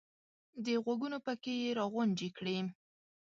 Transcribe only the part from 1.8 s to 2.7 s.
غونجې کړې!